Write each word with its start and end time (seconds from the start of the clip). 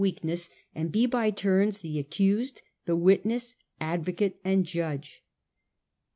weakness, 0.01 0.49
and 0.73 0.91
be 0.91 1.05
by 1.05 1.29
turns 1.29 1.77
the 1.77 1.99
accused, 1.99 2.63
the 2.85 2.95
witness, 2.95 3.55
advocate, 3.79 4.35
and 4.43 4.65
judge. 4.65 5.23